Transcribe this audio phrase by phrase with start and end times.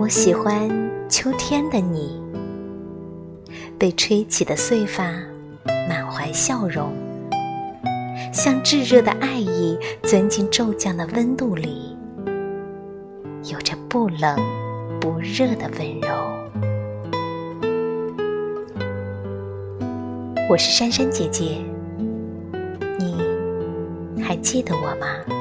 [0.00, 0.66] 我喜欢
[1.10, 2.18] 秋天的你。
[3.78, 5.12] 被吹起的碎发
[5.86, 6.90] 满怀笑容。
[8.32, 11.94] 像炙热的爱意钻进骤降的温度里
[13.44, 14.38] 有着不冷
[15.02, 16.08] 不热的温柔。
[20.48, 21.58] 我是珊珊姐姐
[22.98, 25.39] 你还记得我吗？